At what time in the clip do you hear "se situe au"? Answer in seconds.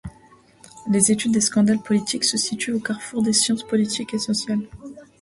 2.23-2.79